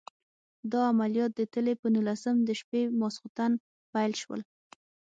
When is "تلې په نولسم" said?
1.53-2.35